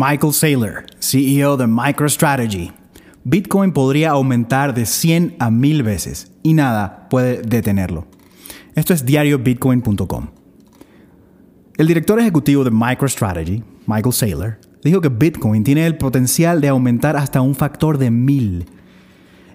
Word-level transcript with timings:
Michael 0.00 0.32
Saylor, 0.32 0.86
CEO 1.00 1.56
de 1.56 1.66
MicroStrategy. 1.66 2.70
Bitcoin 3.24 3.72
podría 3.72 4.10
aumentar 4.10 4.72
de 4.72 4.86
100 4.86 5.34
a 5.40 5.50
1000 5.50 5.82
veces 5.82 6.30
y 6.44 6.54
nada 6.54 7.08
puede 7.10 7.42
detenerlo. 7.42 8.06
Esto 8.76 8.94
es 8.94 9.04
diariobitcoin.com. 9.04 10.28
El 11.76 11.88
director 11.88 12.20
ejecutivo 12.20 12.62
de 12.62 12.70
MicroStrategy, 12.70 13.64
Michael 13.88 14.12
Saylor, 14.12 14.60
dijo 14.84 15.00
que 15.00 15.08
Bitcoin 15.08 15.64
tiene 15.64 15.84
el 15.84 15.96
potencial 15.96 16.60
de 16.60 16.68
aumentar 16.68 17.16
hasta 17.16 17.40
un 17.40 17.56
factor 17.56 17.98
de 17.98 18.12
1000. 18.12 18.66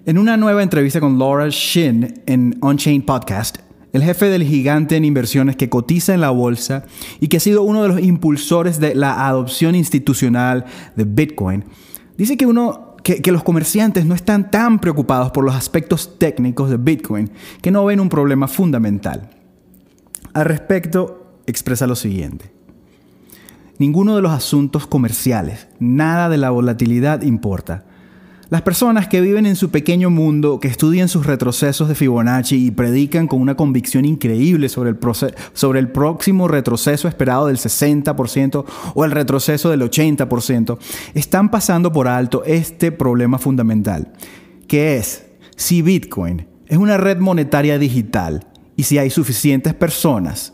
En 0.04 0.18
una 0.18 0.36
nueva 0.36 0.62
entrevista 0.62 1.00
con 1.00 1.18
Laura 1.18 1.48
Shin 1.48 2.20
en 2.26 2.58
Unchained 2.60 3.06
Podcast, 3.06 3.60
el 3.94 4.02
jefe 4.02 4.26
del 4.26 4.42
gigante 4.42 4.96
en 4.96 5.04
inversiones 5.04 5.54
que 5.54 5.68
cotiza 5.68 6.12
en 6.14 6.20
la 6.20 6.30
bolsa 6.30 6.84
y 7.20 7.28
que 7.28 7.36
ha 7.36 7.40
sido 7.40 7.62
uno 7.62 7.80
de 7.80 7.88
los 7.88 8.00
impulsores 8.00 8.80
de 8.80 8.96
la 8.96 9.28
adopción 9.28 9.76
institucional 9.76 10.64
de 10.96 11.04
Bitcoin, 11.04 11.64
dice 12.18 12.36
que, 12.36 12.44
uno, 12.44 12.96
que, 13.04 13.30
los 13.30 13.44
comerciantes 13.44 14.04
no 14.04 14.16
están 14.16 14.50
tan 14.50 14.80
preocupados 14.80 15.30
por 15.30 15.44
los 15.44 15.54
aspectos 15.54 16.18
técnicos 16.18 16.70
de 16.70 16.76
Bitcoin, 16.76 17.30
que 17.62 17.70
no 17.70 17.84
ven 17.84 18.00
un 18.00 18.08
problema 18.08 18.48
fundamental. 18.48 19.30
Al 20.32 20.44
respecto, 20.44 21.38
expresa 21.46 21.86
lo 21.86 21.94
siguiente. 21.94 22.52
Ninguno 23.78 24.16
de 24.16 24.22
los 24.22 24.32
asuntos 24.32 24.88
comerciales, 24.88 25.68
nada 25.78 26.28
de 26.28 26.38
la 26.38 26.50
volatilidad 26.50 27.22
importa. 27.22 27.84
Las 28.50 28.62
personas 28.62 29.08
que 29.08 29.20
viven 29.20 29.46
en 29.46 29.56
su 29.56 29.70
pequeño 29.70 30.10
mundo, 30.10 30.60
que 30.60 30.68
estudian 30.68 31.08
sus 31.08 31.26
retrocesos 31.26 31.88
de 31.88 31.94
Fibonacci 31.94 32.66
y 32.66 32.70
predican 32.70 33.26
con 33.26 33.40
una 33.40 33.56
convicción 33.56 34.04
increíble 34.04 34.68
sobre 34.68 34.90
el, 34.90 34.98
sobre 35.54 35.80
el 35.80 35.88
próximo 35.88 36.46
retroceso 36.48 37.08
esperado 37.08 37.46
del 37.46 37.56
60% 37.56 38.64
o 38.94 39.04
el 39.04 39.10
retroceso 39.10 39.70
del 39.70 39.82
80%, 39.82 40.78
están 41.14 41.50
pasando 41.50 41.92
por 41.92 42.08
alto 42.08 42.44
este 42.44 42.92
problema 42.92 43.38
fundamental, 43.38 44.12
que 44.68 44.96
es 44.96 45.24
si 45.56 45.82
Bitcoin 45.82 46.46
es 46.66 46.76
una 46.76 46.96
red 46.96 47.18
monetaria 47.18 47.78
digital 47.78 48.46
y 48.76 48.84
si 48.84 48.98
hay 48.98 49.10
suficientes 49.10 49.74
personas 49.74 50.53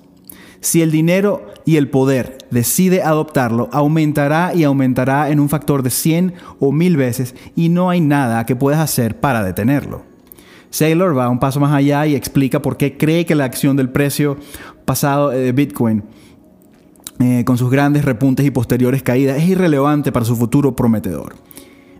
si 0.60 0.82
el 0.82 0.90
dinero 0.90 1.46
y 1.64 1.76
el 1.76 1.88
poder 1.88 2.38
decide 2.50 3.02
adoptarlo, 3.02 3.68
aumentará 3.72 4.52
y 4.54 4.64
aumentará 4.64 5.30
en 5.30 5.40
un 5.40 5.48
factor 5.48 5.82
de 5.82 5.90
100 5.90 6.34
o 6.58 6.72
1000 6.72 6.96
veces 6.96 7.34
y 7.56 7.68
no 7.68 7.90
hay 7.90 8.00
nada 8.00 8.44
que 8.46 8.56
puedas 8.56 8.80
hacer 8.80 9.18
para 9.20 9.42
detenerlo. 9.42 10.02
Saylor 10.70 11.16
va 11.16 11.28
un 11.28 11.40
paso 11.40 11.58
más 11.58 11.72
allá 11.72 12.06
y 12.06 12.14
explica 12.14 12.62
por 12.62 12.76
qué 12.76 12.96
cree 12.96 13.26
que 13.26 13.34
la 13.34 13.44
acción 13.44 13.76
del 13.76 13.90
precio 13.90 14.36
pasado 14.84 15.30
de 15.30 15.52
Bitcoin, 15.52 16.04
eh, 17.18 17.42
con 17.44 17.58
sus 17.58 17.70
grandes 17.70 18.04
repuntes 18.04 18.46
y 18.46 18.50
posteriores 18.50 19.02
caídas, 19.02 19.38
es 19.38 19.48
irrelevante 19.48 20.12
para 20.12 20.24
su 20.24 20.36
futuro 20.36 20.76
prometedor. 20.76 21.34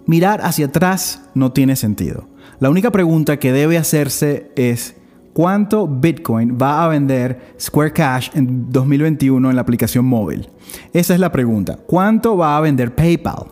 Mirar 0.06 0.40
hacia 0.42 0.66
atrás 0.66 1.22
no 1.34 1.52
tiene 1.52 1.76
sentido. 1.76 2.28
La 2.60 2.70
única 2.70 2.90
pregunta 2.90 3.38
que 3.38 3.52
debe 3.52 3.76
hacerse 3.76 4.50
es, 4.54 4.94
¿Cuánto 5.32 5.86
Bitcoin 5.86 6.58
va 6.60 6.84
a 6.84 6.88
vender 6.88 7.54
Square 7.58 7.92
Cash 7.92 8.30
en 8.34 8.70
2021 8.70 9.48
en 9.48 9.56
la 9.56 9.62
aplicación 9.62 10.04
móvil? 10.04 10.48
Esa 10.92 11.14
es 11.14 11.20
la 11.20 11.30
pregunta. 11.30 11.78
¿Cuánto 11.86 12.36
va 12.36 12.56
a 12.56 12.60
vender 12.60 12.94
PayPal? 12.94 13.46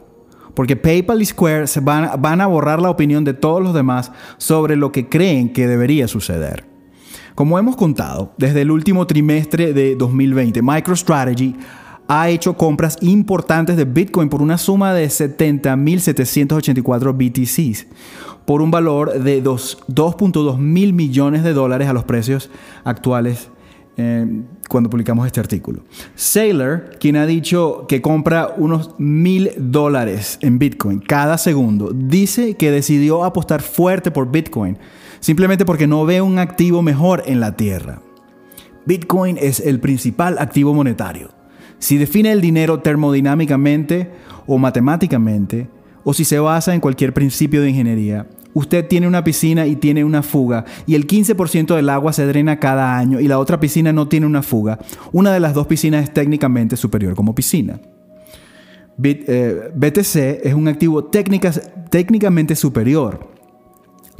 Porque 0.55 0.75
PayPal 0.75 1.23
y 1.23 1.27
Square 1.27 1.69
se 1.69 1.79
van, 1.81 2.21
van, 2.21 2.41
a 2.41 2.47
borrar 2.47 2.83
la 2.83 2.91
opinión 2.91 3.23
de 3.23 3.33
todos 3.33 3.63
los 3.63 3.75
demás 3.75 4.11
sobre 4.39 4.75
lo 4.75 4.91
que 4.91 5.09
creen 5.09 5.53
que 5.53 5.69
debería 5.69 6.09
suceder. 6.09 6.65
Como 7.37 7.57
hemos 7.57 7.77
contado, 7.77 8.33
desde 8.37 8.63
el 8.63 8.73
último 8.73 9.07
trimestre 9.07 9.73
de 9.73 9.95
2020, 9.95 10.61
MicroStrategy 10.61 11.55
ha 12.09 12.29
hecho 12.31 12.57
compras 12.57 12.97
importantes 13.03 13.77
de 13.77 13.85
Bitcoin 13.85 14.31
por 14.31 14.41
una 14.41 14.57
suma 14.57 14.95
de 14.95 15.07
70.784 15.07 17.15
BTCs, 17.15 17.87
por 18.47 18.63
un 18.63 18.71
valor 18.71 19.23
de 19.23 19.45
2.2 19.45 20.57
mil 20.57 20.95
millones 20.95 21.45
de 21.45 21.53
dólares 21.53 21.87
a 21.87 21.93
los 21.93 22.05
precios 22.05 22.49
actuales 22.83 23.51
eh, 23.99 24.27
cuando 24.71 24.89
publicamos 24.89 25.27
este 25.27 25.41
artículo. 25.41 25.83
Saylor, 26.15 26.97
quien 26.99 27.17
ha 27.17 27.27
dicho 27.27 27.85
que 27.87 28.01
compra 28.01 28.55
unos 28.57 28.95
mil 28.97 29.51
dólares 29.59 30.39
en 30.41 30.59
Bitcoin 30.59 31.01
cada 31.01 31.37
segundo, 31.37 31.91
dice 31.93 32.55
que 32.55 32.71
decidió 32.71 33.25
apostar 33.25 33.61
fuerte 33.61 34.11
por 34.11 34.31
Bitcoin, 34.31 34.79
simplemente 35.21 35.67
porque 35.67 35.87
no 35.87 36.07
ve 36.07 36.23
un 36.23 36.39
activo 36.39 36.81
mejor 36.81 37.25
en 37.27 37.41
la 37.41 37.55
Tierra. 37.55 38.01
Bitcoin 38.87 39.37
es 39.39 39.61
el 39.61 39.79
principal 39.81 40.39
activo 40.39 40.73
monetario 40.73 41.37
si 41.79 41.99
define 41.99 42.33
el 42.33 42.41
dinero 42.41 42.81
termodinámicamente 42.81 44.11
o 44.47 44.59
matemáticamente, 44.59 45.69
o 46.05 46.15
si 46.15 46.25
se 46.25 46.39
basa 46.39 46.75
en 46.75 46.81
cualquier 46.81 47.13
principio 47.13 47.63
de 47.63 47.71
ingeniería, 47.71 48.27
usted 48.55 48.87
tiene 48.87 49.07
una 49.07 49.23
piscina 49.23 49.67
y 49.67 49.77
tiene 49.77 50.05
una 50.05 50.23
fuga, 50.23 50.65
y 50.87 50.95
el 50.95 51.07
15% 51.07 51.77
del 51.77 51.89
agua 51.91 52.13
se 52.13 52.27
drena 52.27 52.59
cada 52.59 52.97
año 52.97 53.21
y 53.21 53.29
la 53.29 53.39
otra 53.39 53.61
piscina 53.61 53.93
no 53.93 54.09
tiene 54.09 54.27
una 54.27 54.43
fuga, 54.43 54.79
una 55.13 55.33
de 55.33 55.41
las 55.41 55.55
dos 55.55 55.67
piscinas 55.67 56.05
es 56.05 56.13
técnicamente 56.13 56.77
superior 56.77 57.15
como 57.15 57.35
piscina. 57.35 57.81
BTC 58.97 60.17
eh, 60.17 60.41
es 60.43 60.55
un 60.55 60.67
activo 60.67 61.05
técnicamente 61.05 62.57
superior 62.57 63.38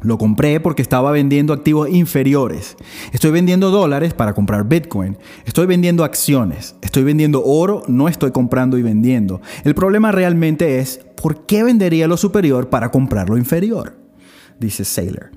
lo 0.01 0.17
compré 0.19 0.61
porque 0.61 0.83
estaba 0.83 1.11
vendiendo 1.11 1.53
activos 1.53 1.89
inferiores. 1.91 2.77
Estoy 3.13 3.31
vendiendo 3.31 3.71
dólares 3.71 4.15
para 4.15 4.33
comprar 4.33 4.69
Bitcoin. 4.69 5.17
Estoy 5.45 5.67
vendiendo 5.67 6.05
acciones. 6.05 6.77
Estoy 6.83 7.03
vendiendo 7.03 7.45
oro, 7.45 7.83
no 7.89 8.09
estoy 8.09 8.31
comprando 8.31 8.79
y 8.79 8.83
vendiendo. 8.83 9.41
El 9.65 9.75
problema 9.75 10.13
realmente 10.13 10.79
es, 10.79 11.01
¿por 11.21 11.47
qué 11.47 11.65
vendería 11.65 12.07
lo 12.07 12.17
superior 12.17 12.69
para 12.69 12.91
comprar 12.91 13.29
lo 13.29 13.37
inferior? 13.37 13.97
Dice 14.61 14.85
Saylor. 14.85 15.31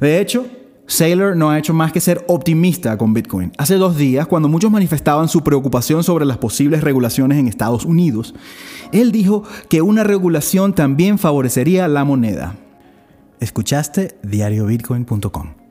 De 0.00 0.20
hecho, 0.20 0.46
Saylor 0.86 1.36
no 1.36 1.50
ha 1.50 1.58
hecho 1.58 1.72
más 1.72 1.92
que 1.92 2.00
ser 2.00 2.24
optimista 2.28 2.98
con 2.98 3.14
Bitcoin. 3.14 3.52
Hace 3.56 3.76
dos 3.76 3.96
días, 3.96 4.26
cuando 4.26 4.48
muchos 4.48 4.70
manifestaban 4.70 5.28
su 5.28 5.42
preocupación 5.42 6.04
sobre 6.04 6.26
las 6.26 6.38
posibles 6.38 6.82
regulaciones 6.82 7.38
en 7.38 7.48
Estados 7.48 7.86
Unidos, 7.86 8.34
él 8.92 9.10
dijo 9.10 9.44
que 9.70 9.80
una 9.80 10.04
regulación 10.04 10.74
también 10.74 11.18
favorecería 11.18 11.88
la 11.88 12.04
moneda. 12.04 12.56
Escuchaste 13.42 14.18
diariobitcoin.com. 14.22 15.61